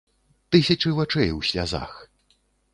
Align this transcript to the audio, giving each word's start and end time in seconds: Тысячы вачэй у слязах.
Тысячы 0.55 0.89
вачэй 1.01 1.31
у 1.37 1.45
слязах. 1.51 1.93